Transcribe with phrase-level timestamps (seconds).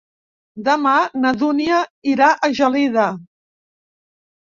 [0.67, 0.93] Demà
[1.25, 1.81] na Dúnia
[2.13, 3.05] irà a Gelida.